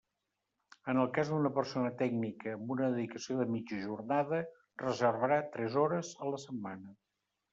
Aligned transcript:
En 0.93 0.99
el 1.01 1.09
cas 1.17 1.27
d'una 1.33 1.51
persona 1.57 1.91
tècnica 1.99 2.53
amb 2.55 2.73
una 2.77 2.87
dedicació 2.95 3.37
de 3.41 3.45
mitja 3.57 3.81
jornada 3.83 4.41
reservarà 4.85 5.37
tres 5.57 5.77
hores 5.83 6.13
a 6.25 6.33
la 6.33 6.41
setmana. 6.47 6.97